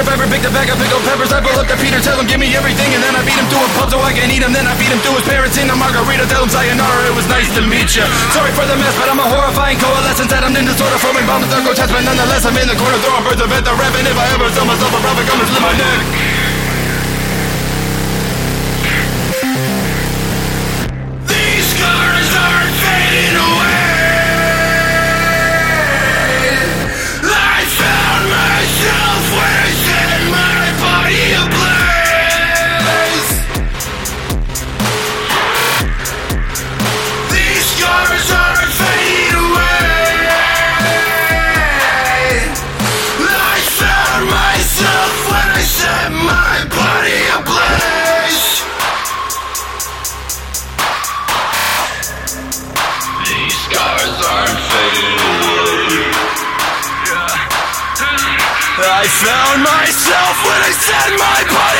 Peter 0.00 0.16
Piper 0.16 0.32
picked 0.32 0.48
a 0.48 0.52
bag 0.56 0.72
of 0.72 0.80
pickled 0.80 1.04
peppers. 1.04 1.28
I 1.28 1.44
pull 1.44 1.52
up 1.60 1.68
to 1.68 1.76
Peter, 1.76 2.00
tell 2.00 2.16
him 2.16 2.24
give 2.24 2.40
me 2.40 2.56
everything, 2.56 2.88
and 2.96 3.04
then 3.04 3.12
I 3.12 3.20
beat 3.20 3.36
him 3.36 3.44
to 3.52 3.58
a 3.60 3.68
pub 3.76 3.92
so 3.92 4.00
I 4.00 4.16
can 4.16 4.32
eat 4.32 4.40
him. 4.40 4.48
Then 4.48 4.64
I 4.64 4.72
feed 4.80 4.88
him 4.88 4.96
to 4.96 5.12
his 5.12 5.28
parents 5.28 5.60
in 5.60 5.68
a 5.68 5.76
margarita. 5.76 6.24
Tell 6.24 6.40
him 6.40 6.48
sayonara, 6.48 7.12
it 7.12 7.12
was 7.12 7.28
nice 7.28 7.52
to 7.52 7.60
meet 7.60 7.92
you. 7.92 8.08
Sorry 8.32 8.48
for 8.56 8.64
the 8.64 8.80
mess, 8.80 8.96
but 8.96 9.12
I'm 9.12 9.20
a 9.20 9.28
horrifying 9.28 9.76
coalescence 9.76 10.32
that 10.32 10.40
I'm 10.40 10.56
in 10.56 10.64
disorder, 10.64 10.96
forming 11.04 11.28
bombs 11.28 11.52
go 11.52 11.76
test, 11.76 11.92
but 11.92 12.00
nonetheless 12.00 12.48
I'm 12.48 12.56
in 12.56 12.72
the 12.72 12.80
corner 12.80 12.96
throwing 13.04 13.28
birds 13.28 13.44
of 13.44 13.52
at 13.52 13.60
the 13.60 13.76
rap. 13.76 13.92
And 13.92 14.08
if 14.08 14.16
I 14.16 14.24
ever 14.40 14.48
sell 14.56 14.64
myself 14.64 14.88
a 14.88 15.00
profit, 15.04 15.28
come 15.28 15.36
and 15.36 15.48
slit 15.52 15.60
my 15.68 15.74
neck. 15.76 16.29
I 59.00 59.08
found 59.08 59.62
myself 59.62 60.44
when 60.44 60.60
I 60.60 60.72
set 60.76 61.10
my 61.16 61.40
body. 61.48 61.79